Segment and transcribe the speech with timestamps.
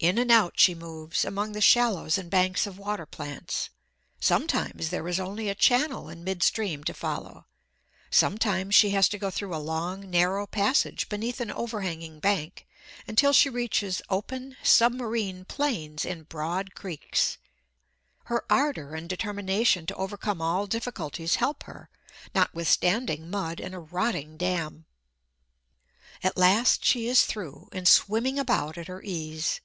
[0.00, 3.70] In and out she moves, among the shallows and banks of water plants.
[4.20, 7.46] Sometimes there is only a channel in mid stream to follow,
[8.10, 12.66] sometimes she has to go through a long, narrow passage beneath an over hanging bank,
[13.06, 17.38] until she reaches open, submarine plains in broad creeks.
[18.24, 21.88] Her ardour and determination to overcome all difficulties help her,
[22.34, 24.84] notwithstanding mud and a rotting dam.
[26.22, 29.60] At last she is through, and swimming about at her ease.